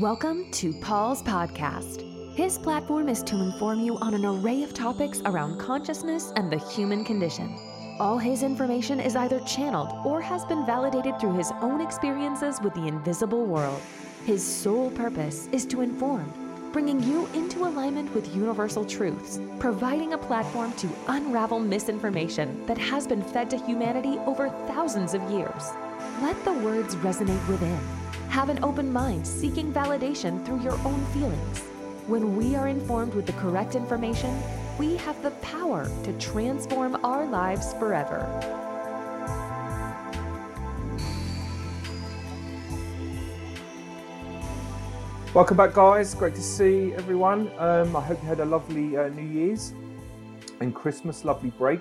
[0.00, 2.04] Welcome to Paul's podcast.
[2.36, 6.58] His platform is to inform you on an array of topics around consciousness and the
[6.58, 7.58] human condition.
[7.98, 12.74] All his information is either channeled or has been validated through his own experiences with
[12.74, 13.80] the invisible world.
[14.26, 16.30] His sole purpose is to inform,
[16.74, 23.06] bringing you into alignment with universal truths, providing a platform to unravel misinformation that has
[23.06, 25.70] been fed to humanity over thousands of years.
[26.20, 27.80] Let the words resonate within.
[28.28, 31.60] Have an open mind seeking validation through your own feelings.
[32.06, 34.36] When we are informed with the correct information,
[34.78, 38.28] we have the power to transform our lives forever.
[45.32, 46.14] Welcome back, guys.
[46.14, 47.50] Great to see everyone.
[47.58, 49.72] Um, I hope you had a lovely uh, New Year's
[50.60, 51.80] and Christmas, lovely break.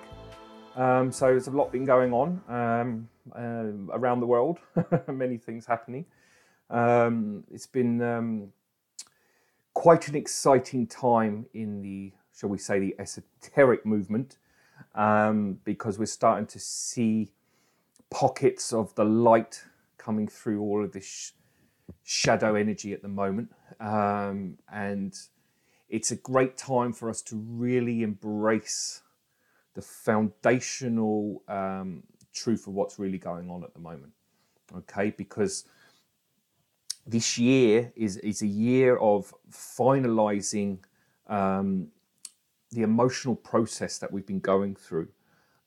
[0.76, 4.60] Um, so there's a lot been going on um, uh, around the world,
[5.08, 6.06] many things happening.
[6.70, 8.54] Um, it's been um,
[9.74, 14.38] quite an exciting time in the, shall we say, the esoteric movement,
[14.96, 17.32] um, because we're starting to see
[18.10, 19.64] pockets of the light
[19.98, 21.32] coming through all of this sh-
[22.04, 23.52] shadow energy at the moment.
[23.80, 25.16] Um, and
[25.90, 29.02] it's a great time for us to really embrace
[29.74, 34.14] the foundational um, truth of what's really going on at the moment.
[34.76, 35.66] Okay, because
[37.06, 40.80] this year is, is a year of finalizing
[41.28, 41.88] um,
[42.72, 45.08] the emotional process that we've been going through.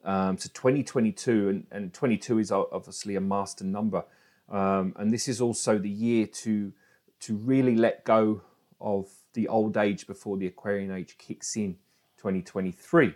[0.05, 4.05] Um, so 2022, and, and 22 is obviously a master number.
[4.49, 6.73] Um, and this is also the year to,
[7.21, 8.43] to really let go
[8.81, 11.75] of the old age before the Aquarian age kicks in
[12.19, 13.15] 2023.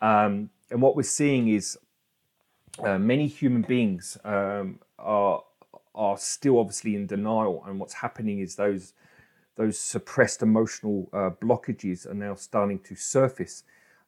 [0.00, 1.78] Um, and what we're seeing is
[2.82, 5.42] uh, many human beings um, are
[5.98, 8.94] are still obviously in denial, and what's happening is those
[9.56, 13.64] those suppressed emotional uh, blockages are now starting to surface,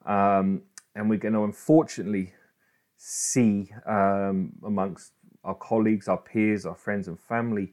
[0.06, 0.62] um,
[0.94, 2.32] and we're going to unfortunately
[2.96, 7.72] see um, amongst our colleagues, our peers, our friends and family,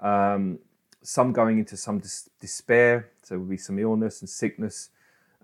[0.00, 0.58] um,
[1.02, 3.10] some going into some dis- despair.
[3.22, 4.90] So there will be some illness and sickness,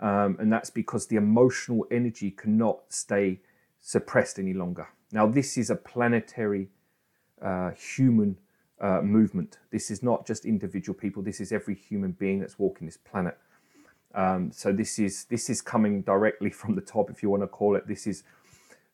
[0.00, 3.41] um, and that's because the emotional energy cannot stay
[3.81, 4.88] suppressed any longer.
[5.12, 6.70] Now, this is a planetary
[7.43, 8.38] uh, human
[8.81, 9.59] uh, movement.
[9.71, 11.22] This is not just individual people.
[11.22, 13.37] This is every human being that's walking this planet.
[14.15, 17.49] Um, so this is this is coming directly from the top, if you want to
[17.49, 17.87] call it.
[17.87, 18.22] This is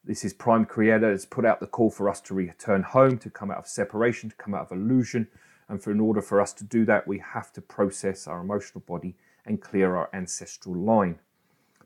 [0.04, 3.30] this is Prime Creator has put out the call for us to return home, to
[3.30, 5.28] come out of separation, to come out of illusion,
[5.68, 8.82] and for in order for us to do that, we have to process our emotional
[8.86, 9.16] body
[9.46, 11.18] and clear our ancestral line.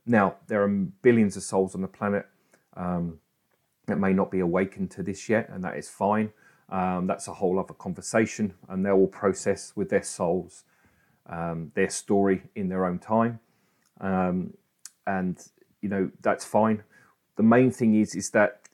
[0.07, 2.27] Now there are billions of souls on the planet
[2.77, 3.21] um,
[3.87, 6.33] that may not be awakened to this yet, and that is fine.
[6.71, 10.65] Um, that's a whole other conversation, and they will process with their souls
[11.29, 13.41] um, their story in their own time,
[14.01, 14.55] um,
[15.07, 15.39] and
[15.81, 16.83] you know that's fine.
[17.37, 18.69] The main thing is is that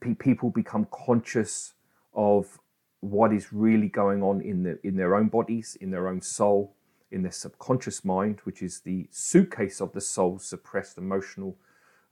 [0.00, 1.74] pe- people become conscious
[2.14, 2.58] of
[3.00, 6.74] what is really going on in the in their own bodies, in their own soul,
[7.10, 11.56] in their subconscious mind, which is the suitcase of the soul's suppressed emotional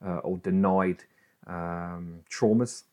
[0.05, 1.05] uh, or denied
[1.47, 2.85] um, traumas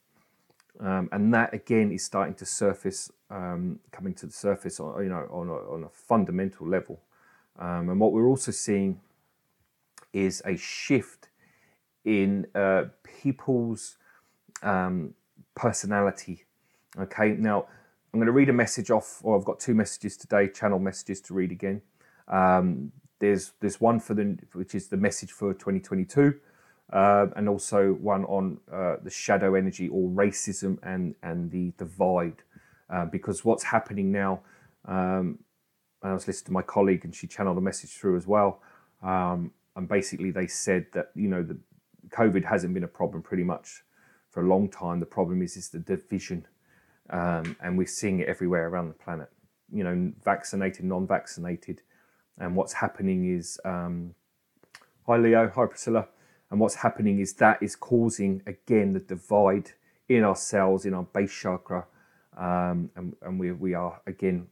[0.79, 5.09] um, and that again is starting to surface, um, coming to the surface, on, you
[5.09, 6.99] know, on a, on a fundamental level.
[7.57, 8.99] Um, and what we're also seeing
[10.13, 11.29] is a shift
[12.05, 12.85] in uh,
[13.21, 13.97] people's
[14.61, 15.13] um,
[15.55, 16.45] personality.
[16.97, 17.67] Okay, now
[18.13, 21.21] I'm going to read a message off, or I've got two messages today, channel messages
[21.21, 21.81] to read again.
[22.27, 26.39] Um, there's there's one for the which is the message for 2022
[26.93, 32.43] uh, and also one on uh, the shadow energy or racism and, and the divide.
[32.89, 34.39] Uh, because what's happening now,
[34.85, 35.39] um,
[36.01, 38.61] I was listening to my colleague and she channeled a message through as well.
[39.03, 41.57] Um, and basically, they said that, you know, the
[42.09, 43.83] COVID hasn't been a problem pretty much
[44.29, 44.99] for a long time.
[44.99, 46.47] The problem is, is the division.
[47.09, 49.29] Um, and we're seeing it everywhere around the planet,
[49.71, 51.81] you know, vaccinated, non vaccinated.
[52.37, 54.13] And what's happening is, um,
[55.05, 56.07] hi Leo, hi Priscilla.
[56.49, 59.71] And what's happening is that is causing, again, the divide
[60.07, 61.85] in our cells, in our base chakra.
[62.37, 64.47] Um, and, and we, we are, again,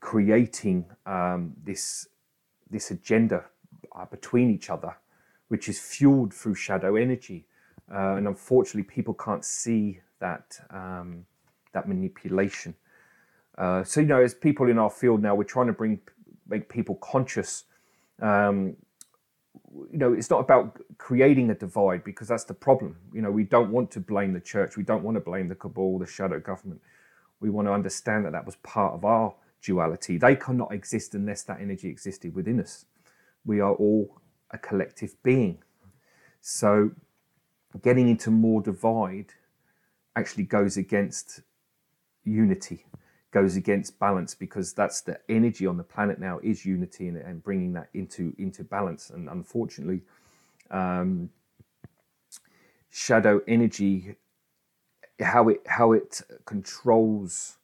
[0.00, 2.08] creating um, this,
[2.70, 3.44] this agenda
[3.94, 4.96] uh, between each other,
[5.48, 7.46] which is fueled through shadow energy.
[7.92, 11.26] Uh, and unfortunately, people can't see that, um,
[11.72, 12.74] that manipulation.
[13.58, 16.00] Uh, so, you know, as people in our field now, we're trying to bring
[16.48, 17.64] make people conscious
[18.22, 18.76] um,
[19.90, 22.96] you know, it's not about creating a divide because that's the problem.
[23.12, 24.76] You know, we don't want to blame the church.
[24.76, 26.80] We don't want to blame the cabal, the shadow government.
[27.40, 30.16] We want to understand that that was part of our duality.
[30.18, 32.86] They cannot exist unless that energy existed within us.
[33.44, 34.20] We are all
[34.50, 35.58] a collective being.
[36.40, 36.92] So
[37.82, 39.32] getting into more divide
[40.14, 41.42] actually goes against
[42.24, 42.86] unity,
[43.36, 47.42] goes against balance because that's the energy on the planet now is unity and, and
[47.42, 49.10] bringing that into into balance.
[49.10, 50.00] And unfortunately,
[50.70, 51.28] um,
[52.88, 54.16] shadow energy,
[55.20, 57.58] how it how it controls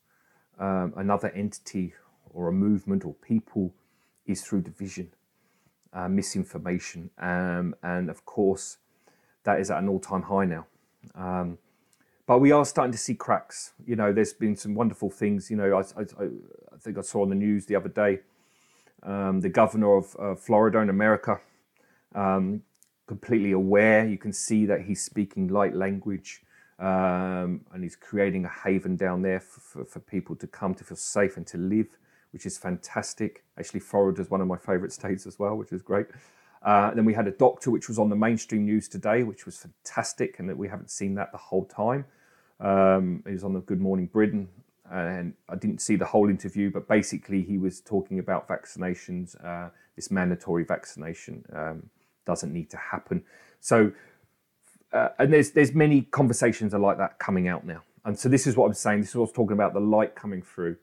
[0.59, 1.95] um, another entity
[2.35, 3.73] or a movement or people,
[4.27, 5.09] is through division,
[5.95, 8.77] uh, misinformation, um, and of course,
[9.45, 10.67] that is at an all-time high now.
[12.27, 13.73] But we are starting to see cracks.
[13.85, 15.51] You know, there's been some wonderful things.
[15.51, 16.05] You know, I, I,
[16.75, 18.21] I think I saw on the news the other day
[19.03, 21.41] um, the governor of uh, Florida in America,
[22.15, 22.63] um,
[23.07, 24.07] completely aware.
[24.07, 26.43] You can see that he's speaking light language
[26.79, 30.85] um, and he's creating a haven down there for, for, for, people to come to
[30.85, 31.99] feel safe and to live,
[32.33, 33.45] which is fantastic.
[33.59, 36.07] Actually, Florida is one of my favorite states as well, which is great.
[36.65, 39.57] Uh, then we had a doctor, which was on the mainstream news today, which was
[39.57, 42.05] fantastic, and that we haven't seen that the whole time.
[42.61, 44.49] Um, he was on the Good Morning Britain,
[44.91, 49.35] and I didn't see the whole interview, but basically he was talking about vaccinations.
[49.45, 51.91] Uh, this mandatory vaccination um,
[52.25, 53.25] doesn't need to happen.
[53.61, 53.93] So,
[54.93, 58.47] uh, and there's there's many conversations are like that coming out now, and so this
[58.47, 59.01] is what I'm saying.
[59.01, 60.77] This is what I was talking about the light coming through.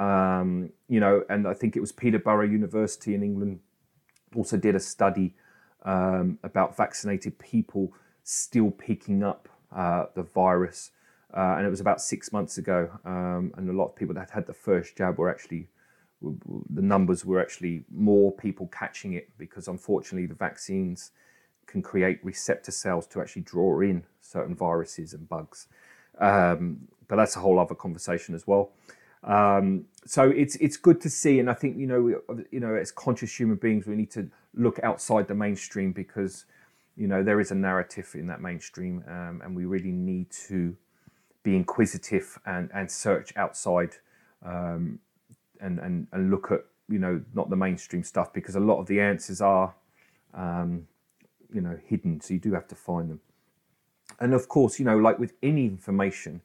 [0.00, 3.60] Um, you know, and I think it was Peterborough University in England
[4.36, 5.34] also did a study
[5.84, 7.92] um, about vaccinated people
[8.22, 10.90] still picking up uh, the virus.
[11.36, 12.90] Uh, and it was about six months ago.
[13.04, 15.68] Um, and a lot of people that had the first jab were actually,
[16.22, 21.10] the numbers were actually more people catching it because unfortunately the vaccines
[21.66, 25.66] can create receptor cells to actually draw in certain viruses and bugs.
[26.18, 28.70] Um, but that's a whole other conversation as well.
[29.24, 32.14] Um, so it's it's good to see, and I think you know we,
[32.50, 36.44] you know as conscious human beings we need to look outside the mainstream because
[36.96, 40.76] you know there is a narrative in that mainstream, um, and we really need to
[41.42, 43.96] be inquisitive and and search outside
[44.44, 44.98] um,
[45.60, 48.86] and and and look at you know not the mainstream stuff because a lot of
[48.86, 49.74] the answers are
[50.34, 50.86] um,
[51.52, 53.20] you know hidden, so you do have to find them.
[54.20, 56.42] And of course, you know, like with any information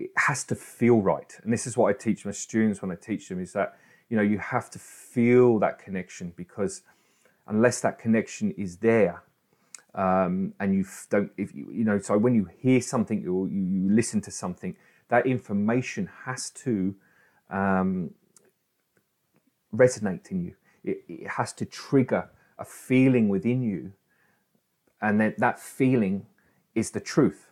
[0.00, 1.38] it has to feel right.
[1.42, 3.76] And this is what I teach my students when I teach them is that,
[4.08, 6.82] you know, you have to feel that connection because
[7.46, 9.22] unless that connection is there,
[9.94, 13.60] um, and you don't, if you, you know, so when you hear something or you,
[13.60, 14.74] you listen to something,
[15.08, 16.94] that information has to
[17.50, 18.10] um,
[19.74, 20.54] resonate in you.
[20.82, 23.92] It, it has to trigger a feeling within you,
[25.02, 26.26] and then that feeling
[26.74, 27.49] is the truth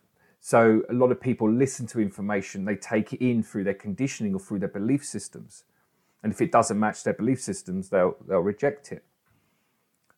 [0.49, 4.33] so a lot of people listen to information, they take it in through their conditioning
[4.33, 5.65] or through their belief systems.
[6.23, 9.05] And if it doesn't match their belief systems, they'll, they'll reject it.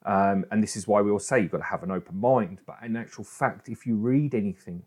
[0.07, 2.61] Um, and this is why we all say you've got to have an open mind.
[2.65, 4.85] But in actual fact, if you read anything,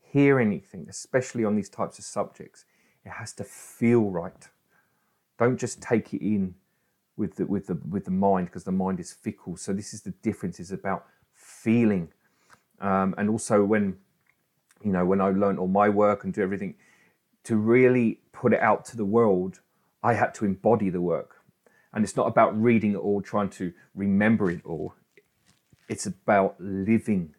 [0.00, 2.64] hear anything, especially on these types of subjects,
[3.04, 4.48] it has to feel right.
[5.40, 6.54] Don't just take it in
[7.16, 9.56] with the, with the, with the mind because the mind is fickle.
[9.56, 12.12] So this is the difference is about feeling.
[12.80, 13.96] Um, and also when
[14.82, 16.74] you know, when I learned all my work and do everything,
[17.44, 19.60] to really put it out to the world,
[20.02, 21.36] I had to embody the work.
[21.92, 24.94] And it's not about reading it all, trying to remember it all.
[25.88, 27.34] It's about living,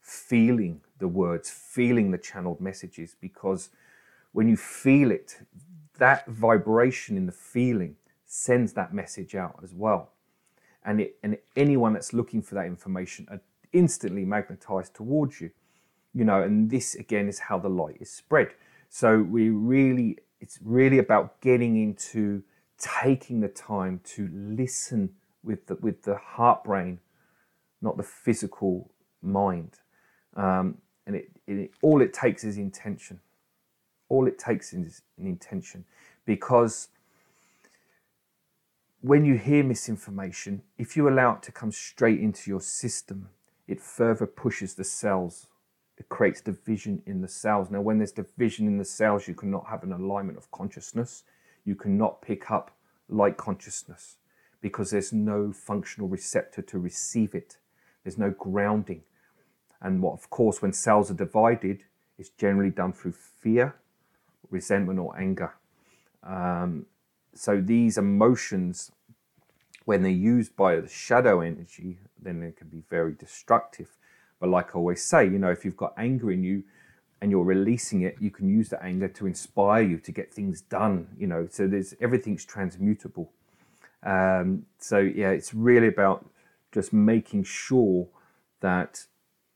[0.00, 3.70] feeling the words, feeling the channeled messages, because
[4.32, 5.40] when you feel it,
[5.98, 10.12] that vibration in the feeling sends that message out as well.
[10.84, 13.40] And, it, and anyone that's looking for that information are
[13.72, 15.50] instantly magnetized towards you
[16.14, 18.48] you know, and this again is how the light is spread.
[18.88, 22.42] So we really, it's really about getting into
[22.78, 25.10] taking the time to listen
[25.42, 27.00] with the, with the heart brain,
[27.82, 28.90] not the physical
[29.22, 29.78] mind.
[30.36, 33.20] Um, and it, it, all it takes is intention.
[34.08, 35.84] All it takes is an intention
[36.24, 36.88] because
[39.00, 43.28] when you hear misinformation, if you allow it to come straight into your system,
[43.66, 45.46] it further pushes the cells
[45.98, 47.70] it creates division in the cells.
[47.70, 51.24] Now, when there's division in the cells, you cannot have an alignment of consciousness.
[51.64, 52.76] You cannot pick up
[53.08, 54.16] light consciousness
[54.60, 57.58] because there's no functional receptor to receive it.
[58.04, 59.02] There's no grounding.
[59.80, 61.84] And what, of course, when cells are divided,
[62.16, 63.76] it's generally done through fear,
[64.50, 65.54] resentment, or anger.
[66.22, 66.86] Um,
[67.34, 68.90] so these emotions,
[69.84, 73.97] when they're used by the shadow energy, then they can be very destructive.
[74.40, 76.62] But like I always say, you know, if you've got anger in you,
[77.20, 80.60] and you're releasing it, you can use that anger to inspire you to get things
[80.60, 81.08] done.
[81.18, 83.32] You know, so there's everything's transmutable.
[84.04, 86.28] Um, so yeah, it's really about
[86.72, 88.08] just making sure
[88.60, 89.04] that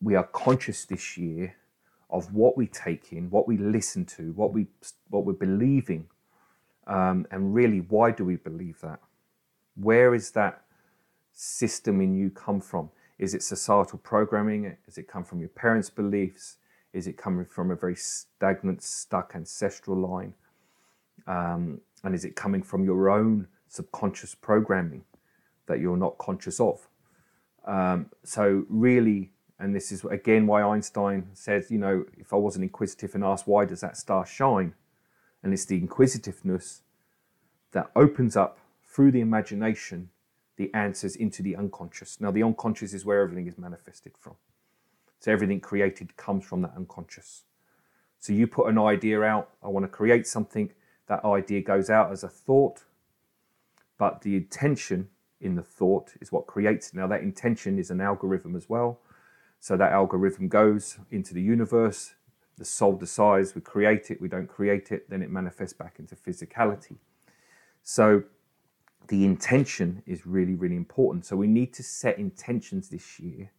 [0.01, 1.55] we are conscious this year
[2.11, 4.67] of what we take in, what we listen to, what we
[5.11, 6.09] what we're believing,
[6.87, 9.01] um, and really why do we believe that?
[9.77, 10.63] Where is that
[11.33, 12.91] system in you come from?
[13.23, 14.77] Is it societal programming?
[14.89, 16.57] Is it come from your parents' beliefs?
[16.93, 20.35] Is it coming from a very stagnant, stuck ancestral line?
[21.29, 25.05] Um, and is it coming from your own subconscious programming
[25.67, 26.89] that you're not conscious of?
[27.65, 32.65] Um, so, really, and this is again why Einstein says, you know, if I wasn't
[32.65, 34.75] inquisitive and asked, why does that star shine?
[35.45, 36.83] And it's the inquisitiveness
[37.71, 40.11] that opens up through the imagination
[40.57, 42.21] the answers into the unconscious.
[42.21, 44.37] Now, the unconscious is where everything is manifested from.
[45.19, 47.45] So everything created comes from that unconscious.
[48.19, 50.73] So you put an idea out, I want to create something,
[51.09, 52.85] that idea goes out as a thought,
[53.99, 55.09] but the intention
[55.41, 56.95] in the thought is what creates it.
[56.95, 59.01] Now, that intention is an algorithm as well.
[59.61, 62.15] So that algorithm goes into the universe,
[62.59, 66.17] the soul decides we create it, we don't create it, then it manifests back into
[66.17, 66.97] physicality.
[67.83, 68.25] So
[69.09, 71.27] the intention is really, really important.
[71.27, 73.51] So we need to set intentions this year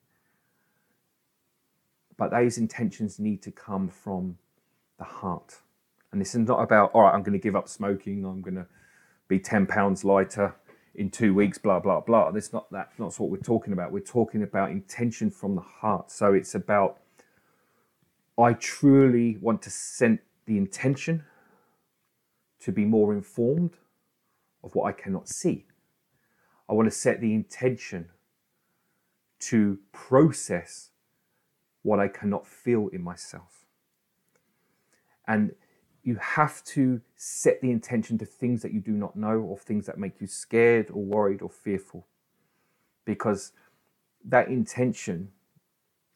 [2.18, 4.38] but those intentions need to come from
[4.98, 5.62] the heart.
[6.12, 8.56] And this is not about, all right, I'm going to give up smoking, I'm going
[8.56, 8.68] to
[9.28, 10.56] be 10 pounds lighter
[10.96, 12.30] in two weeks, blah, blah, blah.
[12.32, 13.92] That's not, that's not what we're talking about.
[13.92, 16.12] We're talking about intention from the heart.
[16.12, 17.00] So it's about,
[18.38, 21.24] I truly want to send the intention
[22.60, 23.72] to be more informed
[24.63, 25.65] of what I cannot see.
[26.70, 28.10] I want to set the intention
[29.39, 30.91] to process
[31.82, 33.65] what I cannot feel in myself.
[35.27, 35.53] And
[36.03, 39.86] you have to set the intention to things that you do not know or things
[39.86, 42.08] that make you scared or worried or fearful.
[43.05, 43.51] Because
[44.25, 45.29] that intention,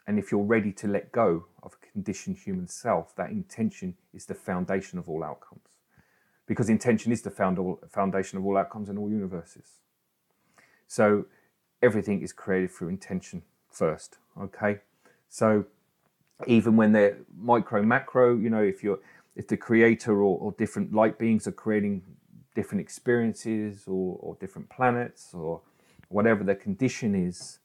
[0.05, 4.25] and if you're ready to let go of a conditioned human self, that intention is
[4.25, 5.76] the foundation of all outcomes.
[6.47, 9.81] Because intention is the foundation of all outcomes in all universes.
[10.87, 11.25] So
[11.81, 14.79] everything is created through intention first, okay?
[15.29, 15.65] So
[16.47, 18.99] even when they're micro macro, you know, if you're
[19.35, 22.01] if the creator or, or different light beings are creating
[22.55, 25.61] different experiences or, or different planets or
[26.09, 27.59] whatever the condition is,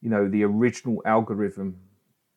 [0.00, 1.78] you know, the original algorithm,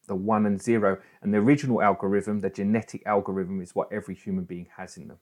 [0.07, 4.43] the one and zero, and the original algorithm, the genetic algorithm, is what every human
[4.43, 5.17] being has in them.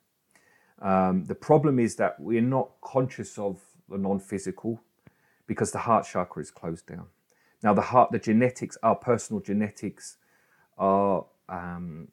[0.82, 4.82] Um, the problem is that we're not conscious of the non physical
[5.48, 7.08] because the heart chakra is closed down.
[7.62, 10.18] Now, the heart, the genetics, our personal genetics,
[10.78, 12.10] are um,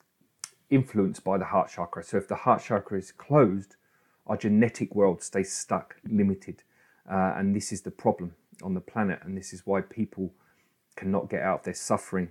[0.69, 2.05] influenced by the heart chakra.
[2.05, 3.76] So, if the heart chakra is closed,
[4.26, 6.62] our genetic world stays stuck, limited,
[7.11, 9.21] uh, and this is the problem on the planet.
[9.23, 10.33] And this is why people
[10.97, 12.31] cannot get out of their suffering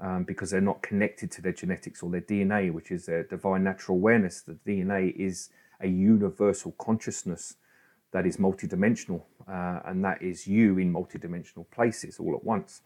[0.00, 3.64] um, because they're not connected to their genetics or their DNA, which is their divine
[3.64, 4.40] natural awareness.
[4.40, 5.50] The DNA is
[5.82, 7.56] a universal consciousness
[8.12, 12.82] that is multidimensional, uh, and that is you in multidimensional places all at once.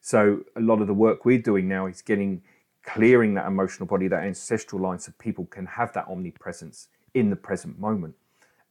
[0.00, 2.42] So a lot of the work we're doing now is getting
[2.84, 7.36] clearing that emotional body, that ancestral line, so people can have that omnipresence in the
[7.36, 8.14] present moment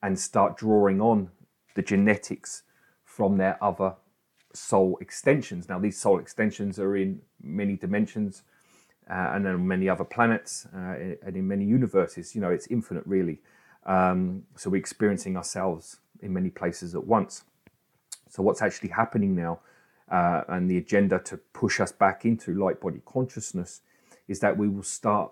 [0.02, 1.30] and start drawing on
[1.76, 2.64] the genetics
[3.04, 3.96] from their other
[4.54, 5.68] soul extensions.
[5.68, 8.44] Now, these soul extensions are in many dimensions
[9.10, 10.96] uh, and on many other planets uh,
[11.26, 12.36] and in many universes.
[12.36, 13.40] You know, it's infinite, really.
[13.86, 17.44] Um, so we're experiencing ourselves in many places at once.
[18.30, 19.60] So what's actually happening now,
[20.10, 23.82] uh, and the agenda to push us back into light body consciousness,
[24.28, 25.32] is that we will start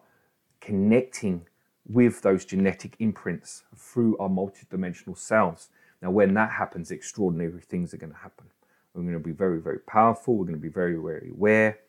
[0.62, 1.48] connecting
[1.86, 5.70] with those genetic imprints through our multidimensional selves.
[6.01, 8.46] Now, when that happens, extraordinary things are going to happen.
[8.94, 10.36] We're going to be very, very powerful.
[10.36, 11.80] We're going to be very, very aware.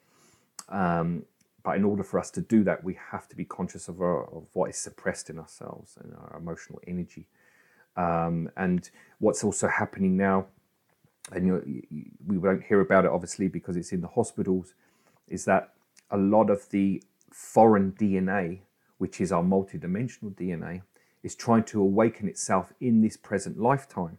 [0.68, 1.24] Um,
[1.64, 4.25] but in order for us to do that, we have to be conscious of, our,
[4.25, 7.26] of what is suppressed in ourselves and our emotional energy.
[7.97, 10.47] Um, and what's also happening now,
[11.33, 14.75] and you, you, we won't hear about it obviously because it's in the hospitals,
[15.26, 15.73] is that
[16.11, 17.02] a lot of the
[17.33, 18.61] foreign DNA,
[18.99, 20.83] which is our multidimensional DNA,
[21.23, 24.18] is trying to awaken itself in this present lifetime.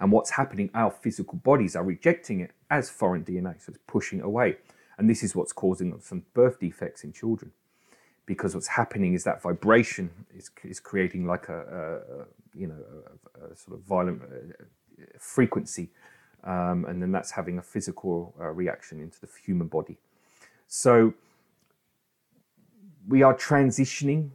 [0.00, 4.20] And what's happening, our physical bodies are rejecting it as foreign DNA, so it's pushing
[4.20, 4.56] away.
[4.98, 7.52] And this is what's causing some birth defects in children.
[8.26, 12.76] Because what's happening is that vibration is, is creating like a, a, you know
[13.40, 15.88] a, a, sort of violent uh, frequency,
[16.44, 19.96] um, and then that's having a physical uh, reaction into the human body.
[20.66, 21.14] So
[23.06, 24.30] we are transitioning,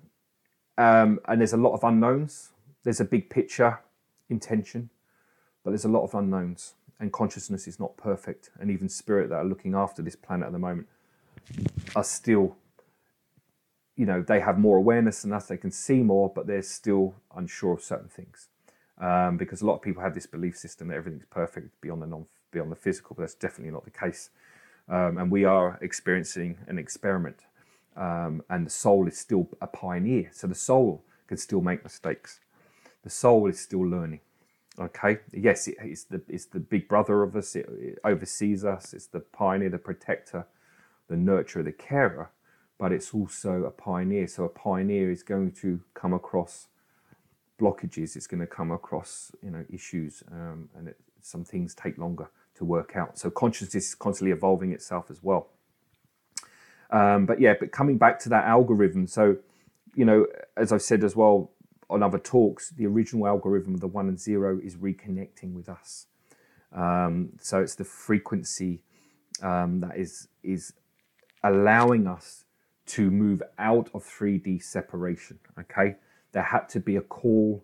[0.79, 2.49] um, and there's a lot of unknowns.
[2.83, 3.79] There's a big picture,
[4.29, 4.89] intention,
[5.63, 8.49] but there's a lot of unknowns, and consciousness is not perfect.
[8.59, 10.87] And even spirit that are looking after this planet at the moment
[11.97, 12.55] are still,
[13.97, 15.47] you know, they have more awareness than us.
[15.47, 18.47] They can see more, but they're still unsure of certain things.
[18.97, 22.07] Um, because a lot of people have this belief system that everything's perfect beyond the
[22.07, 24.29] non beyond the physical, but that's definitely not the case.
[24.87, 27.37] Um, and we are experiencing an experiment,
[27.97, 30.29] um, and the soul is still a pioneer.
[30.31, 32.39] So the soul can still make mistakes.
[33.03, 34.21] The soul is still learning.
[34.79, 37.55] Okay, yes, it, it's the it's the big brother of us.
[37.55, 38.93] It, it oversees us.
[38.93, 40.47] It's the pioneer, the protector,
[41.07, 42.31] the nurturer, the carer.
[42.79, 44.27] But it's also a pioneer.
[44.27, 46.67] So a pioneer is going to come across
[47.59, 48.15] blockages.
[48.15, 52.29] It's going to come across you know issues, um, and it, some things take longer
[52.55, 53.19] to work out.
[53.19, 55.49] So consciousness is constantly evolving itself as well.
[56.89, 59.37] Um, but yeah, but coming back to that algorithm, so
[59.95, 60.25] you know,
[60.57, 61.51] as I've said as well
[61.93, 66.07] on other talks, the original algorithm of the one and zero is reconnecting with us.
[66.73, 68.81] Um, so it's the frequency
[69.41, 70.73] um, that is is
[71.43, 72.45] allowing us
[72.85, 75.39] to move out of 3D separation.
[75.59, 75.95] Okay,
[76.31, 77.63] there had to be a call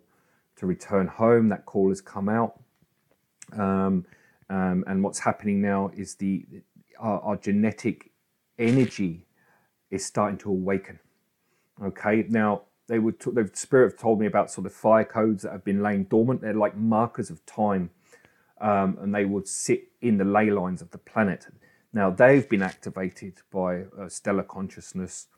[0.56, 1.48] to return home.
[1.48, 2.60] That call has come out.
[3.52, 4.06] Um,
[4.48, 6.44] um, and what's happening now is the
[6.98, 8.10] our, our, genetic
[8.58, 9.26] energy
[9.90, 10.98] is starting to awaken.
[11.82, 15.44] Okay, now they would t- the spirit have told me about sort of fire codes
[15.44, 16.40] that have been laying dormant.
[16.40, 17.90] They're like markers of time,
[18.60, 21.46] um, and they would sit in the ley lines of the planet.
[21.92, 25.28] Now they've been activated by uh, stellar consciousness,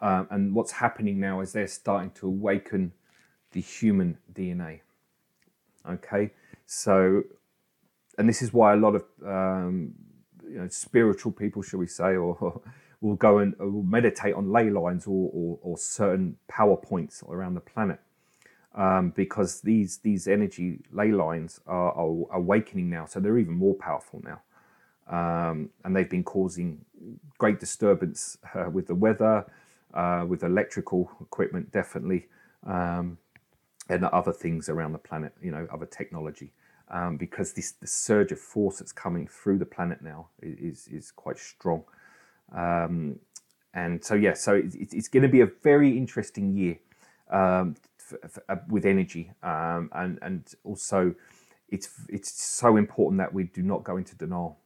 [0.00, 2.92] um, and what's happening now is they're starting to awaken
[3.50, 4.82] the human DNA.
[5.88, 6.30] Okay,
[6.66, 7.24] so
[8.16, 9.92] and this is why a lot of um,
[10.48, 12.60] you know, spiritual people, shall we say, or,
[13.02, 17.22] will go and uh, will meditate on ley lines or, or, or certain power points
[17.28, 18.00] around the planet.
[18.74, 23.74] Um, because these these energy ley lines are, are, awakening now, so they're even more
[23.74, 24.40] powerful now,
[25.14, 26.82] um, and they've been causing
[27.36, 29.44] great disturbance uh, with the weather,
[29.92, 32.28] uh, with electrical equipment, definitely,
[32.66, 33.18] um,
[33.90, 35.34] and other things around the planet.
[35.42, 36.52] You know, other technology
[36.92, 41.10] um, because this the surge of force that's coming through the planet now is is
[41.10, 41.84] quite strong.
[42.54, 43.18] Um,
[43.74, 46.78] and so yeah, so it, it's going to be a very interesting year
[47.30, 47.76] um,
[48.48, 51.14] uh, with energy, um, and and also
[51.70, 54.58] it's it's so important that we do not go into denial.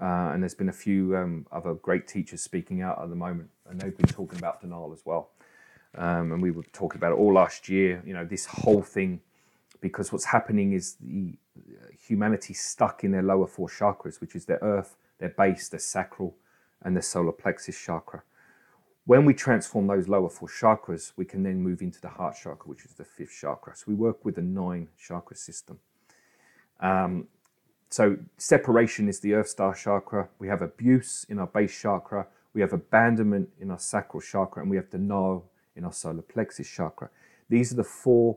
[0.00, 3.50] Uh, and there's been a few um, other great teachers speaking out at the moment,
[3.68, 5.30] and they've been talking about denial as well.
[5.96, 8.02] Um, and we were talking about it all last year.
[8.06, 9.20] You know, this whole thing
[9.80, 14.44] because what's happening is the uh, humanity stuck in their lower four chakras, which is
[14.46, 16.36] their earth, their base, their sacral,
[16.82, 18.22] and the solar plexus chakra.
[19.06, 22.68] When we transform those lower four chakras, we can then move into the heart chakra,
[22.68, 23.74] which is the fifth chakra.
[23.74, 25.78] So we work with a nine chakra system.
[26.80, 27.26] Um,
[27.90, 30.28] so separation is the earth star chakra.
[30.38, 32.26] We have abuse in our base chakra.
[32.52, 36.68] We have abandonment in our sacral chakra, and we have denial in our solar plexus
[36.68, 37.08] chakra.
[37.48, 38.36] These are the four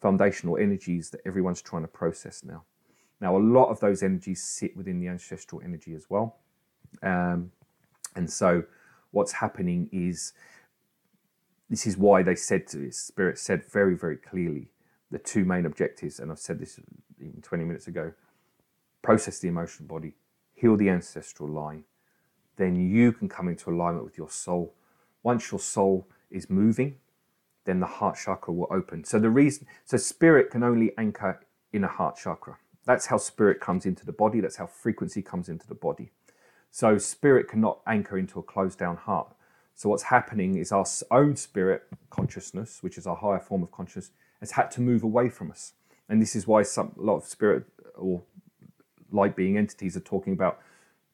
[0.00, 2.64] foundational energies that everyone's trying to process now.
[3.20, 6.36] Now, a lot of those energies sit within the ancestral energy as well.
[7.02, 7.52] Um,
[8.14, 8.64] and so,
[9.10, 10.32] what's happening is
[11.68, 14.68] this is why they said to Spirit said very, very clearly
[15.10, 16.78] the two main objectives, and I've said this
[17.20, 18.12] even 20 minutes ago
[19.02, 20.14] process the emotional body,
[20.54, 21.84] heal the ancestral line,
[22.56, 24.74] then you can come into alignment with your soul.
[25.22, 26.96] Once your soul is moving,
[27.64, 29.04] then the heart chakra will open.
[29.04, 31.40] So the reason, so spirit can only anchor
[31.72, 32.58] in a heart chakra.
[32.84, 34.40] That's how spirit comes into the body.
[34.40, 36.10] That's how frequency comes into the body.
[36.70, 39.34] So spirit cannot anchor into a closed down heart.
[39.74, 44.10] So what's happening is our own spirit consciousness, which is our higher form of consciousness,
[44.40, 45.72] has had to move away from us.
[46.08, 48.22] And this is why some a lot of spirit or
[49.10, 50.60] light being entities are talking about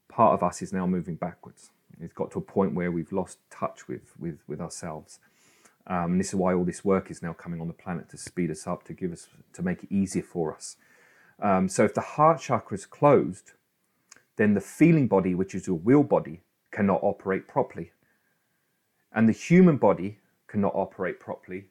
[0.09, 1.71] part of us is now moving backwards.
[2.01, 5.21] It's got to a point where we've lost touch with with, with ourselves.
[5.87, 8.17] Um, and this is why all this work is now coming on the planet to
[8.17, 10.77] speed us up, to give us, to make it easier for us.
[11.41, 13.53] Um, so if the heart chakra is closed,
[14.37, 17.93] then the feeling body, which is your will body, cannot operate properly.
[19.13, 21.67] And the human body cannot operate properly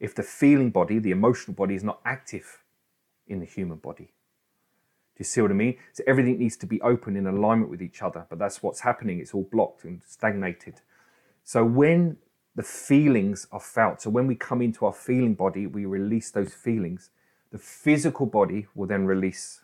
[0.00, 2.62] if the feeling body, the emotional body, is not active
[3.26, 4.04] in the human body.
[4.04, 5.76] Do you see what I mean?
[5.92, 9.20] So everything needs to be open in alignment with each other, but that's what's happening.
[9.20, 10.80] It's all blocked and stagnated.
[11.44, 12.16] So when
[12.54, 14.00] the feelings are felt.
[14.02, 17.10] So when we come into our feeling body, we release those feelings.
[17.50, 19.60] The physical body will then release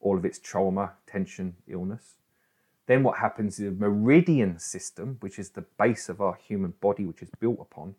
[0.00, 2.14] all of its trauma, tension, illness.
[2.86, 7.04] then what happens is the meridian system, which is the base of our human body,
[7.04, 7.94] which is built upon,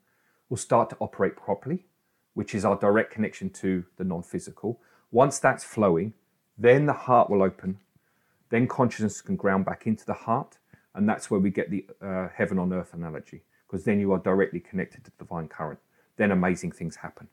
[0.50, 1.86] will start to operate properly,
[2.34, 4.80] which is our direct connection to the non physical.
[5.12, 6.14] Once that's flowing,
[6.58, 7.80] then the heart will open,
[8.50, 10.58] then consciousness can ground back into the heart,
[10.96, 14.20] and that's where we get the uh, heaven on earth analogy, because then you are
[14.20, 15.80] directly connected to the divine current.
[16.18, 17.28] Then amazing things happen.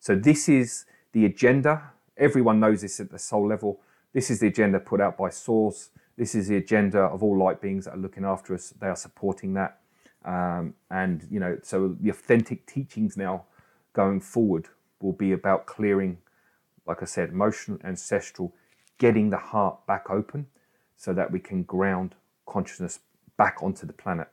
[0.00, 1.90] So, this is the agenda.
[2.16, 3.80] Everyone knows this at the soul level.
[4.14, 5.90] This is the agenda put out by Source.
[6.16, 8.72] This is the agenda of all light beings that are looking after us.
[8.80, 9.80] They are supporting that.
[10.24, 13.44] Um, and, you know, so the authentic teachings now
[13.92, 14.68] going forward
[15.00, 16.18] will be about clearing,
[16.86, 18.54] like I said, emotional, ancestral,
[18.98, 20.46] getting the heart back open
[20.96, 22.14] so that we can ground
[22.46, 23.00] consciousness
[23.36, 24.28] back onto the planet.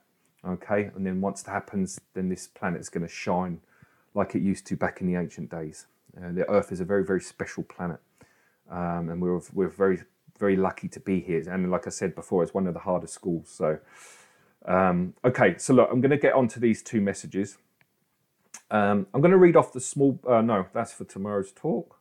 [0.46, 3.62] Okay, and then once that happens, then this planet is going to shine
[4.14, 5.88] like it used to back in the ancient days.
[6.18, 8.00] Uh, the Earth is a very, very special planet,
[8.70, 10.00] um, and we're we're very,
[10.40, 11.44] very lucky to be here.
[11.50, 13.50] And like I said before, it's one of the hardest schools.
[13.50, 13.80] So,
[14.66, 17.58] um, okay, so look, I'm going to get onto these two messages.
[18.70, 20.20] Um, I'm going to read off the small.
[20.28, 21.98] Uh, no, that's for tomorrow's talk.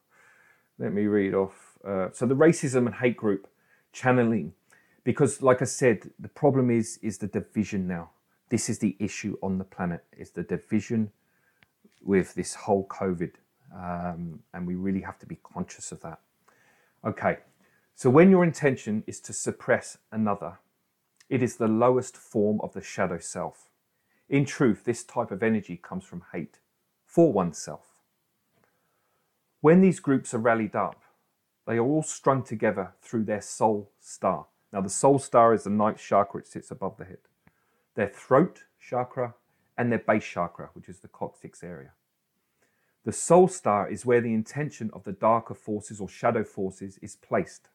[0.79, 1.79] Let me read off.
[1.85, 3.49] Uh, so the racism and hate group
[3.93, 4.53] channeling,
[5.03, 8.11] because like I said, the problem is is the division now.
[8.51, 10.05] This is the issue on the planet.
[10.17, 11.11] Is the division
[12.03, 13.33] with this whole COVID,
[13.75, 16.21] um, and we really have to be conscious of that.
[17.05, 17.39] Okay,
[17.95, 20.59] so when your intention is to suppress another,
[21.31, 23.71] it is the lowest form of the shadow self.
[24.29, 26.59] In truth, this type of energy comes from hate
[27.07, 27.87] for oneself.
[29.63, 31.03] When these groups are rallied up,
[31.67, 34.47] they are all strung together through their soul star.
[34.73, 37.19] Now, the soul star is the ninth chakra, it sits above the head.
[37.95, 39.35] Their throat chakra
[39.77, 41.93] and their base chakra, which is the coccyx area.
[43.05, 47.17] The soul star is where the intention of the darker forces or shadow forces is
[47.17, 47.69] placed.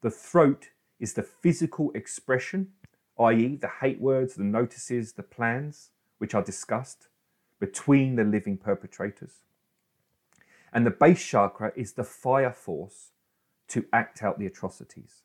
[0.00, 2.72] The throat is the physical expression,
[3.18, 7.08] i.e., the hate words, the notices, the plans, which are discussed
[7.60, 9.42] between the living perpetrators.
[10.72, 13.10] And the base chakra is the fire force
[13.68, 15.22] to act out the atrocities.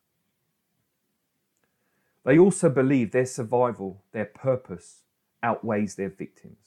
[2.23, 5.03] They also believe their survival, their purpose,
[5.43, 6.64] outweighs their victims.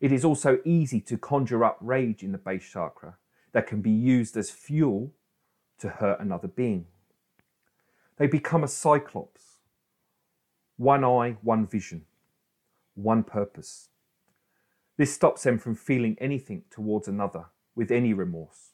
[0.00, 3.16] It is also easy to conjure up rage in the base chakra
[3.52, 5.12] that can be used as fuel
[5.78, 6.86] to hurt another being.
[8.16, 9.58] They become a cyclops
[10.80, 12.06] one eye, one vision,
[12.94, 13.90] one purpose.
[14.96, 18.70] This stops them from feeling anything towards another with any remorse.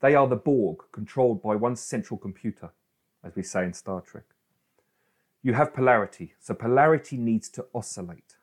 [0.00, 2.70] They are the Borg, controlled by one central computer,
[3.22, 4.24] as we say in Star Trek.
[5.42, 8.37] You have polarity, so polarity needs to oscillate.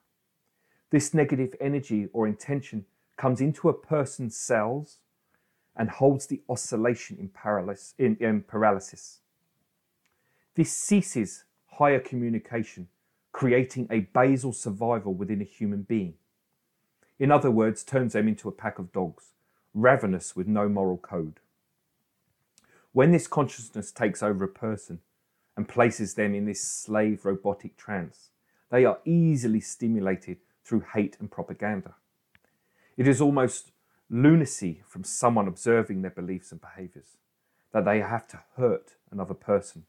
[0.95, 2.85] This negative energy or intention
[3.17, 4.99] comes into a person's cells
[5.75, 9.19] and holds the oscillation in, paralysis, in, in paralysis.
[10.55, 12.87] This ceases higher communication,
[13.33, 16.13] creating a basal survival within a human being.
[17.19, 19.33] In other words, turns them into a pack of dogs,
[19.73, 21.41] ravenous with no moral code.
[22.93, 25.01] When this consciousness takes over a person
[25.57, 28.29] and places them in this slave robotic trance,
[28.71, 31.93] they are easily stimulated through hate and propaganda.
[32.97, 33.71] It is almost
[34.09, 37.17] lunacy from someone observing their beliefs and behaviors
[37.71, 39.83] that they have to hurt another person.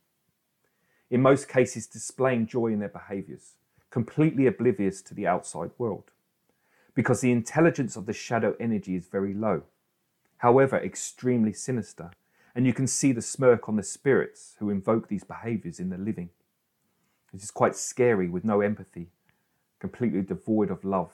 [1.11, 3.55] In most cases, displaying joy in their behaviors,
[3.91, 6.11] completely oblivious to the outside world,
[6.95, 9.62] because the intelligence of the shadow energy is very low,
[10.39, 12.11] however, extremely sinister,
[12.55, 15.99] and you can see the smirk on the spirits who invoke these behaviors in the
[15.99, 16.31] living.
[17.33, 19.11] It is quite scary with no empathy
[19.81, 21.11] completely devoid of love.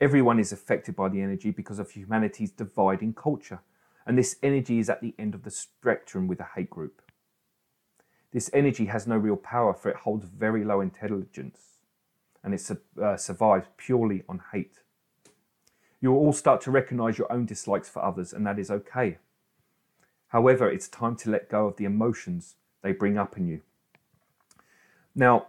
[0.00, 3.60] Everyone is affected by the energy because of humanity's dividing culture,
[4.06, 7.02] and this energy is at the end of the spectrum with a hate group.
[8.32, 11.80] This energy has no real power, for it holds very low intelligence,
[12.44, 12.70] and it
[13.02, 14.78] uh, survives purely on hate.
[16.00, 19.18] You will all start to recognize your own dislikes for others, and that is okay.
[20.28, 23.62] However, it's time to let go of the emotions they bring up in you.
[25.14, 25.48] Now,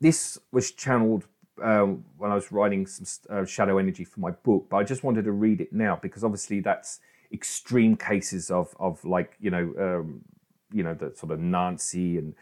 [0.00, 1.26] this was channeled
[1.62, 5.04] um, when I was writing some uh, shadow energy for my book, but I just
[5.04, 7.00] wanted to read it now because obviously that's
[7.32, 10.22] extreme cases of of like you know um,
[10.72, 12.34] you know the sort of Nazi and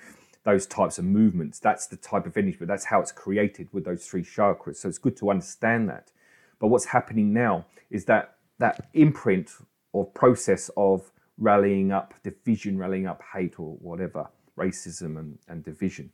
[0.44, 1.58] those types of movements.
[1.58, 4.76] That's the type of energy, but that's how it's created with those three chakras.
[4.76, 6.12] So it's good to understand that.
[6.60, 9.50] But what's happening now is that that imprint
[9.92, 16.10] or process of rallying up division, rallying up hate or whatever, racism and, and division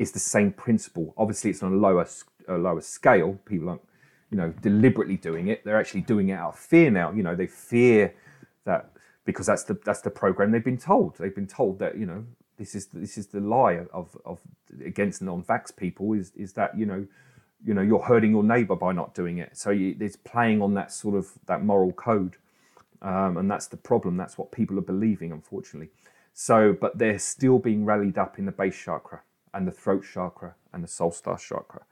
[0.00, 1.12] it's the same principle.
[1.18, 2.08] Obviously, it's on a lower
[2.48, 3.38] a lower scale.
[3.44, 3.82] People aren't,
[4.30, 5.62] you know, deliberately doing it.
[5.62, 7.12] They're actually doing it out of fear now.
[7.12, 8.14] You know, they fear
[8.64, 8.92] that
[9.26, 11.18] because that's the that's the program they've been told.
[11.18, 12.24] They've been told that you know
[12.56, 14.40] this is this is the lie of of
[14.82, 17.06] against non-vax people is is that you know
[17.62, 19.54] you know you're hurting your neighbor by not doing it.
[19.58, 22.36] So you, it's playing on that sort of that moral code,
[23.02, 24.16] um, and that's the problem.
[24.16, 25.90] That's what people are believing, unfortunately.
[26.32, 29.20] So, but they're still being rallied up in the base chakra
[29.54, 31.82] and the throat chakra and the soul star chakra.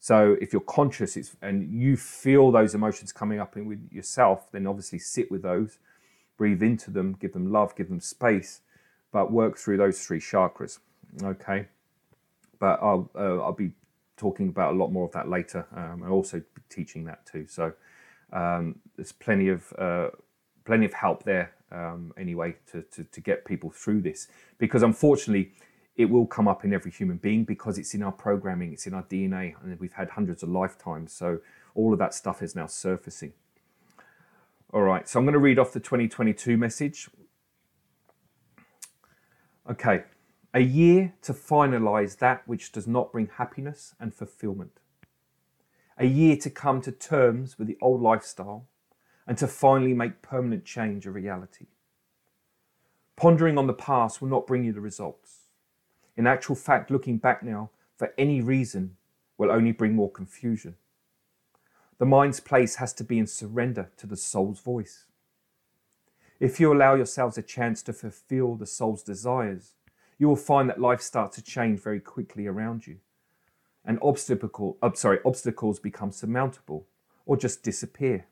[0.00, 4.66] So if you're conscious and you feel those emotions coming up in with yourself, then
[4.66, 5.78] obviously sit with those,
[6.36, 8.60] breathe into them, give them love, give them space,
[9.12, 10.78] but work through those three chakras.
[11.22, 11.68] Okay.
[12.58, 13.72] But I'll uh, I'll be
[14.16, 15.66] talking about a lot more of that later.
[15.74, 17.46] Um, and also teaching that too.
[17.46, 17.72] So
[18.32, 20.08] um, there's plenty of uh,
[20.64, 24.28] plenty of help there um, anyway to, to to get people through this
[24.58, 25.52] because unfortunately
[25.96, 28.94] it will come up in every human being because it's in our programming, it's in
[28.94, 31.12] our DNA, and we've had hundreds of lifetimes.
[31.12, 31.38] So
[31.74, 33.32] all of that stuff is now surfacing.
[34.72, 37.08] All right, so I'm going to read off the 2022 message.
[39.70, 40.02] Okay,
[40.52, 44.80] a year to finalize that which does not bring happiness and fulfillment.
[45.96, 48.66] A year to come to terms with the old lifestyle
[49.28, 51.66] and to finally make permanent change a reality.
[53.16, 55.43] Pondering on the past will not bring you the results.
[56.16, 58.96] In actual fact, looking back now for any reason
[59.36, 60.76] will only bring more confusion.
[61.98, 65.04] The mind's place has to be in surrender to the soul's voice.
[66.40, 69.72] If you allow yourselves a chance to fulfill the soul's desires,
[70.18, 72.98] you will find that life starts to change very quickly around you.
[73.84, 76.86] And obstacle, uh, sorry, obstacles become surmountable
[77.26, 78.26] or just disappear.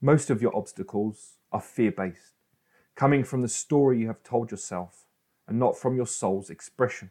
[0.00, 2.34] Most of your obstacles are fear based,
[2.94, 5.04] coming from the story you have told yourself
[5.48, 7.10] and not from your soul's expression.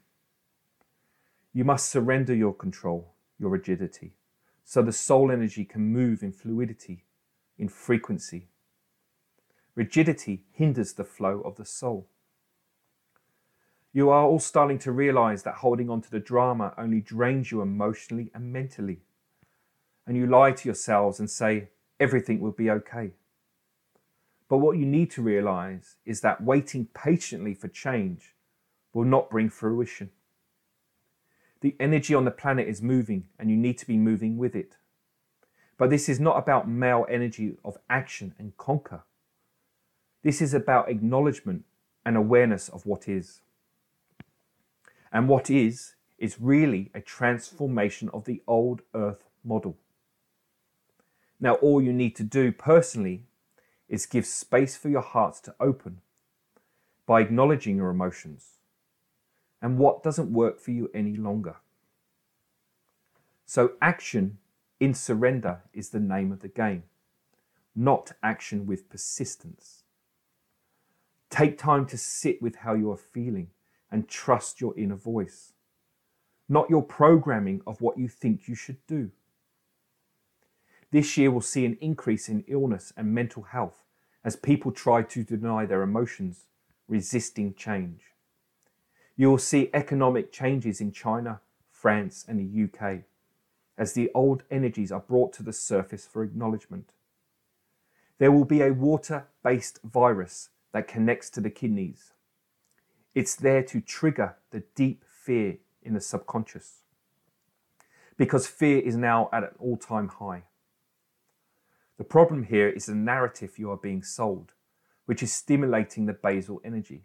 [1.53, 4.13] You must surrender your control, your rigidity,
[4.63, 7.03] so the soul energy can move in fluidity,
[7.57, 8.47] in frequency.
[9.75, 12.07] Rigidity hinders the flow of the soul.
[13.91, 17.61] You are all starting to realize that holding on to the drama only drains you
[17.61, 19.01] emotionally and mentally.
[20.05, 21.69] And you lie to yourselves and say,
[21.99, 23.13] everything will be okay.
[24.49, 28.35] But what you need to realize is that waiting patiently for change
[28.93, 30.11] will not bring fruition.
[31.61, 34.77] The energy on the planet is moving and you need to be moving with it.
[35.77, 39.03] But this is not about male energy of action and conquer.
[40.23, 41.65] This is about acknowledgement
[42.05, 43.41] and awareness of what is.
[45.11, 49.77] And what is, is really a transformation of the old earth model.
[51.39, 53.26] Now, all you need to do personally
[53.89, 56.01] is give space for your hearts to open
[57.05, 58.57] by acknowledging your emotions
[59.61, 61.55] and what doesn't work for you any longer.
[63.45, 64.37] So, action
[64.79, 66.83] in surrender is the name of the game,
[67.75, 69.83] not action with persistence.
[71.29, 73.49] Take time to sit with how you are feeling
[73.91, 75.53] and trust your inner voice,
[76.49, 79.11] not your programming of what you think you should do.
[80.91, 83.83] This year will see an increase in illness and mental health
[84.23, 86.45] as people try to deny their emotions,
[86.87, 88.01] resisting change.
[89.15, 93.03] You will see economic changes in China, France, and the UK
[93.77, 96.93] as the old energies are brought to the surface for acknowledgement.
[98.17, 102.13] There will be a water based virus that connects to the kidneys.
[103.13, 106.83] It's there to trigger the deep fear in the subconscious
[108.17, 110.43] because fear is now at an all time high.
[111.97, 114.53] The problem here is the narrative you are being sold,
[115.05, 117.03] which is stimulating the basal energy.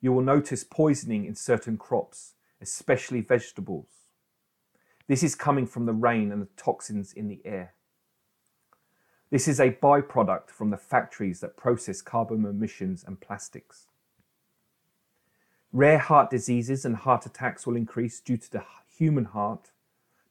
[0.00, 3.88] You will notice poisoning in certain crops, especially vegetables.
[5.06, 7.74] This is coming from the rain and the toxins in the air.
[9.30, 13.86] This is a byproduct from the factories that process carbon emissions and plastics.
[15.72, 18.64] Rare heart diseases and heart attacks will increase due to the
[18.96, 19.70] human heart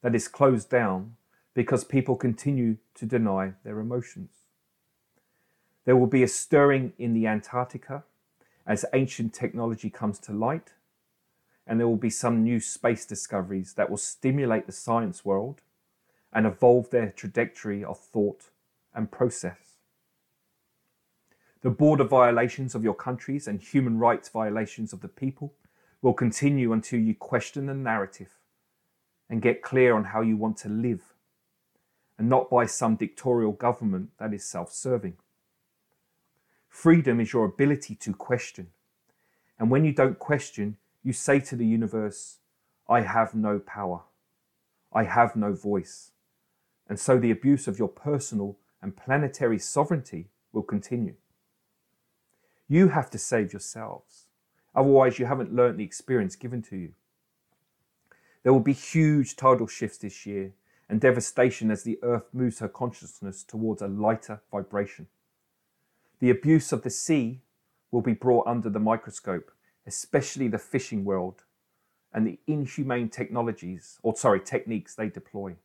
[0.02, 1.16] that is closed down
[1.54, 4.30] because people continue to deny their emotions.
[5.84, 8.04] There will be a stirring in the Antarctica
[8.66, 10.72] as ancient technology comes to light,
[11.66, 15.60] and there will be some new space discoveries that will stimulate the science world
[16.32, 18.50] and evolve their trajectory of thought
[18.94, 19.74] and process.
[21.62, 25.54] The border violations of your countries and human rights violations of the people
[26.02, 28.38] will continue until you question the narrative
[29.30, 31.13] and get clear on how you want to live
[32.18, 35.16] and not by some dictatorial government that is self serving.
[36.68, 38.68] Freedom is your ability to question.
[39.58, 42.38] And when you don't question, you say to the universe,
[42.88, 44.02] I have no power.
[44.92, 46.12] I have no voice.
[46.88, 51.14] And so the abuse of your personal and planetary sovereignty will continue.
[52.68, 54.26] You have to save yourselves.
[54.74, 56.92] Otherwise, you haven't learnt the experience given to you.
[58.42, 60.52] There will be huge tidal shifts this year
[60.88, 65.06] and devastation as the earth moves her consciousness towards a lighter vibration.
[66.20, 67.40] The abuse of the sea
[67.90, 69.50] will be brought under the microscope,
[69.86, 71.44] especially the fishing world
[72.12, 75.56] and the inhumane technologies, or sorry, techniques they deploy.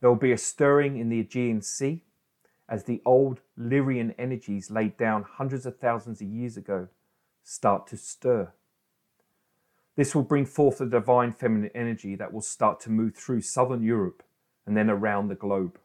[0.00, 2.02] There will be a stirring in the Aegean Sea
[2.68, 6.88] as the old Lyrian energies laid down hundreds of thousands of years ago
[7.44, 8.52] start to stir.
[9.96, 13.82] This will bring forth the divine feminine energy that will start to move through southern
[13.82, 14.22] Europe
[14.66, 15.78] and then around the globe.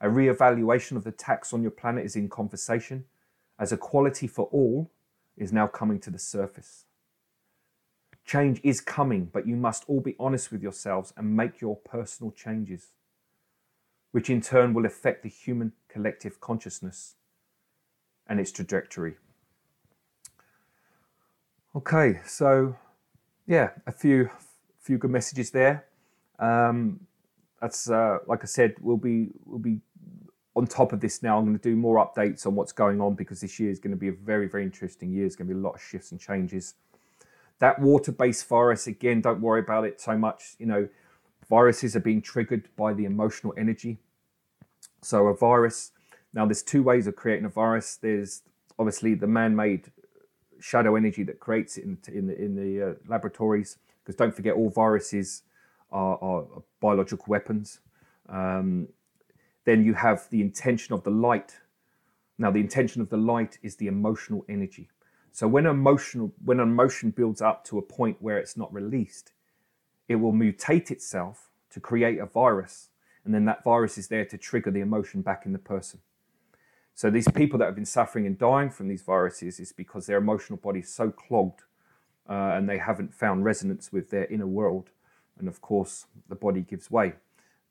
[0.00, 3.04] A re-evaluation of the tax on your planet is in conversation
[3.58, 4.90] as equality for all
[5.36, 6.86] is now coming to the surface.
[8.24, 12.30] Change is coming, but you must all be honest with yourselves and make your personal
[12.32, 12.92] changes,
[14.10, 17.16] which in turn will affect the human collective consciousness
[18.26, 19.16] and its trajectory.
[21.74, 22.76] Okay, so
[23.46, 24.28] yeah, a few
[24.78, 25.86] few good messages there.
[26.38, 27.00] Um,
[27.62, 29.80] that's uh, like I said, we'll be we'll be
[30.54, 31.38] on top of this now.
[31.38, 33.92] I'm going to do more updates on what's going on because this year is going
[33.92, 35.24] to be a very very interesting year.
[35.24, 36.74] It's going to be a lot of shifts and changes.
[37.58, 40.56] That water-based virus again, don't worry about it so much.
[40.58, 40.88] You know,
[41.48, 43.96] viruses are being triggered by the emotional energy.
[45.00, 45.92] So a virus.
[46.34, 47.96] Now, there's two ways of creating a virus.
[47.96, 48.42] There's
[48.78, 49.90] obviously the man-made
[50.62, 53.78] shadow energy that creates it in, in the, in the uh, laboratories.
[54.02, 55.42] Because don't forget, all viruses
[55.90, 56.44] are, are
[56.80, 57.80] biological weapons.
[58.28, 58.88] Um,
[59.64, 61.58] then you have the intention of the light.
[62.38, 64.88] Now, the intention of the light is the emotional energy.
[65.32, 69.32] So when emotional, when an emotion builds up to a point where it's not released,
[70.08, 72.90] it will mutate itself to create a virus,
[73.24, 76.00] and then that virus is there to trigger the emotion back in the person.
[76.94, 80.18] So these people that have been suffering and dying from these viruses is because their
[80.18, 81.62] emotional body is so clogged
[82.28, 84.90] uh, and they haven't found resonance with their inner world.
[85.38, 87.14] And of course, the body gives way.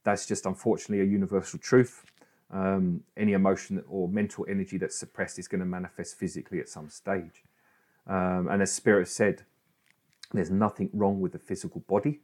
[0.04, 2.04] That's just unfortunately a universal truth.
[2.50, 6.90] Um, any emotion or mental energy that's suppressed is going to manifest physically at some
[6.90, 7.44] stage.
[8.08, 9.44] Um, and as Spirit said,
[10.34, 12.20] there's nothing wrong with the physical body.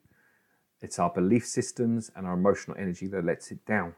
[0.82, 3.96] It's our belief systems and our emotional energy that lets it down.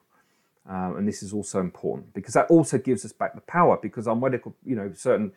[0.67, 4.07] Um, and this is also important because that also gives us back the power because
[4.07, 5.31] our medical, you know, certain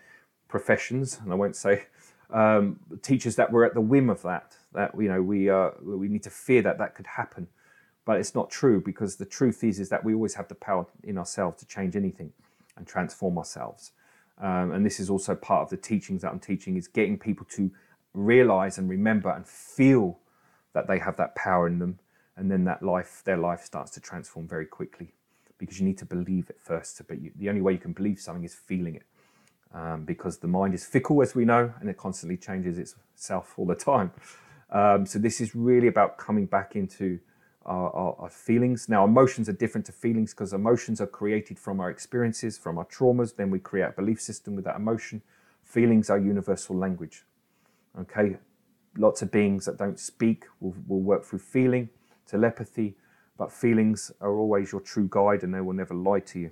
[0.48, 1.85] professions, and I won't say
[2.30, 6.08] um, teachers that we're at the whim of that, that, you know, we, uh, we
[6.08, 7.48] need to fear that that could happen.
[8.04, 10.87] But it's not true because the truth is, is that we always have the power
[11.04, 12.32] in ourselves to change anything
[12.76, 13.92] and transform ourselves.
[14.38, 17.46] Um, and this is also part of the teachings that I'm teaching is getting people
[17.50, 17.70] to
[18.12, 20.18] realize and remember and feel
[20.72, 21.98] that they have that power in them
[22.36, 25.12] and then that life their life starts to transform very quickly
[25.58, 27.00] because you need to believe it first.
[27.06, 29.04] But you, the only way you can believe something is feeling it
[29.74, 33.66] um, because the mind is fickle as we know and it constantly changes itself all
[33.66, 34.10] the time.
[34.70, 37.20] Um, so this is really about coming back into
[37.64, 38.88] our, our, our feelings.
[38.88, 42.86] Now emotions are different to feelings because emotions are created from our experiences from our
[42.86, 43.36] traumas.
[43.36, 45.22] Then we create a belief system with that emotion.
[45.62, 47.24] Feelings are universal language.
[48.00, 48.36] Okay?
[48.96, 51.88] Lots of beings that don't speak will, will work through feeling
[52.26, 52.96] telepathy,
[53.37, 56.50] but feelings are always your true guide and they will never lie to you.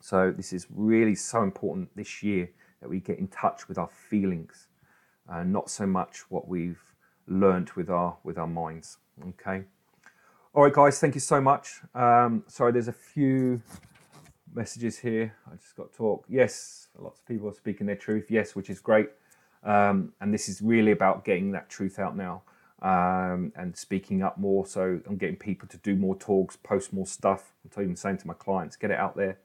[0.00, 3.88] So, this is really so important this year that we get in touch with our
[3.88, 4.68] feelings,
[5.28, 6.82] uh, not so much what we've
[7.26, 8.98] learnt with our with our minds.
[9.28, 9.64] Okay.
[10.52, 11.00] All right, guys.
[11.00, 11.80] Thank you so much.
[11.94, 13.62] Um, sorry, there's a few
[14.54, 15.34] messages here.
[15.50, 16.24] I just got talk.
[16.28, 18.30] Yes, lots of people are speaking their truth.
[18.30, 19.08] Yes, which is great.
[19.62, 22.42] Um, and this is really about getting that truth out now
[22.82, 24.66] um, and speaking up more.
[24.66, 27.52] So I'm getting people to do more talks, post more stuff.
[27.76, 29.38] I'm even saying to my clients, get it out there.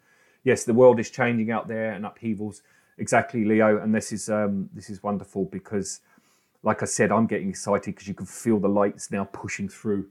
[0.44, 2.62] Yes, the world is changing out there and upheavals.
[2.98, 3.82] Exactly, Leo.
[3.82, 6.02] And this is um, this is wonderful because,
[6.63, 10.08] like I said, I'm getting excited because you can feel the lights now pushing through.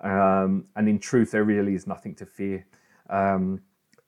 [0.00, 2.66] Um, and in truth, there really is nothing to fear.
[3.08, 3.62] Um,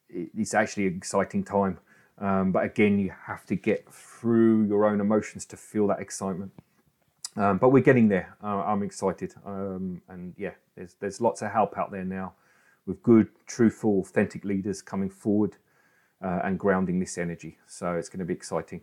[0.09, 1.79] it's actually an exciting time.
[2.19, 6.53] Um, but again, you have to get through your own emotions to feel that excitement.
[7.37, 8.37] Um, but we're getting there.
[8.43, 12.35] Uh, I'm excited, um, and yeah, there's there's lots of help out there now,
[12.87, 15.57] with good, truthful, authentic leaders coming forward
[16.23, 17.59] uh, and grounding this energy.
[17.67, 18.81] So it's going to be exciting.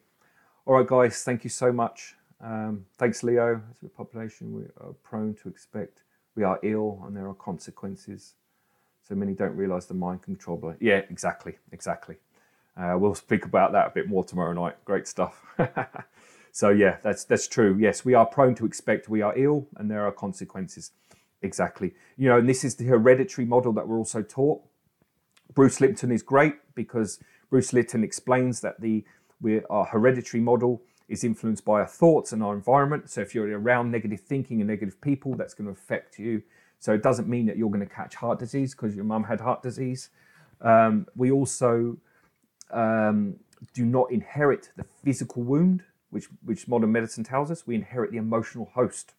[0.65, 2.15] All right, guys, thank you so much.
[2.41, 3.61] Um, thanks, Leo.
[3.71, 6.03] As a population, we are prone to expect
[6.35, 8.35] we are ill, and there are consequences.
[9.01, 10.75] So many don't realise the mind control.
[10.79, 12.17] Yeah, exactly, exactly.
[12.77, 14.75] Uh, we'll speak about that a bit more tomorrow night.
[14.85, 15.43] Great stuff.
[16.57, 17.77] So yeah, that's that's true.
[17.79, 20.89] Yes, we are prone to expect we are ill, and there are consequences.
[21.43, 21.93] Exactly.
[22.17, 24.63] You know, and this is the hereditary model that we're also taught.
[25.53, 27.19] Bruce Lipton is great because
[27.51, 29.05] Bruce Lipton explains that the
[29.39, 33.11] we, our hereditary model is influenced by our thoughts and our environment.
[33.11, 36.41] So if you're around negative thinking and negative people, that's going to affect you.
[36.79, 39.41] So it doesn't mean that you're going to catch heart disease because your mum had
[39.41, 40.09] heart disease.
[40.61, 41.97] Um, we also
[42.71, 43.35] um,
[43.75, 47.67] do not inherit the physical wound, which, which modern medicine tells us.
[47.67, 49.13] We inherit the emotional host.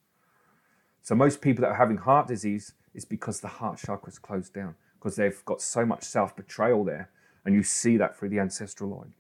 [1.03, 4.53] So most people that are having heart disease is because the heart chakra is closed
[4.53, 7.11] down because they've got so much self betrayal there,
[7.45, 9.13] and you see that through the ancestral line.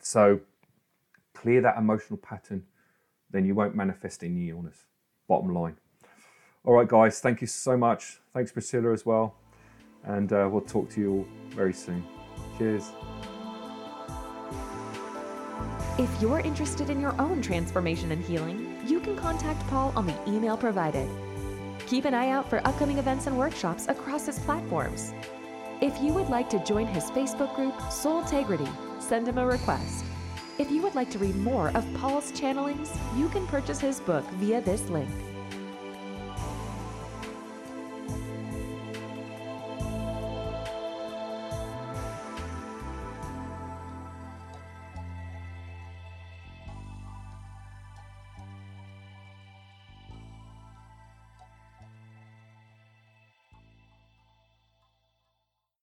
[0.00, 0.40] So
[1.34, 2.64] clear that emotional pattern,
[3.30, 4.84] then you won't manifest any illness.
[5.28, 5.76] Bottom line.
[6.64, 8.20] All right, guys, thank you so much.
[8.32, 9.34] Thanks, Priscilla, as well.
[10.04, 12.04] And uh, we'll talk to you all very soon.
[12.58, 12.90] Cheers.
[16.02, 20.28] If you're interested in your own transformation and healing, you can contact Paul on the
[20.28, 21.08] email provided.
[21.86, 25.14] Keep an eye out for upcoming events and workshops across his platforms.
[25.80, 30.04] If you would like to join his Facebook group, Soul Integrity, send him a request.
[30.58, 34.28] If you would like to read more of Paul's channelings, you can purchase his book
[34.40, 35.08] via this link.